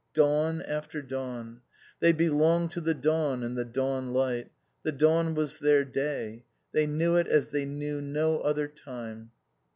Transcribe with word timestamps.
Dawn 0.15 0.63
after 0.63 0.99
dawn. 1.03 1.61
They 1.99 2.11
belonged 2.11 2.71
to 2.71 2.81
the 2.81 2.95
dawn 2.95 3.43
and 3.43 3.55
the 3.55 3.63
dawn 3.65 4.11
light; 4.13 4.49
the 4.81 4.91
dawn 4.91 5.35
was 5.35 5.59
their 5.59 5.85
day; 5.85 6.43
they 6.71 6.87
knew 6.87 7.17
it 7.17 7.27
as 7.27 7.49
they 7.49 7.65
knew 7.65 8.01
no 8.01 8.39
other 8.39 8.67
time. 8.67 9.29